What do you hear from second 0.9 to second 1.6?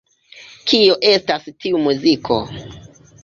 estas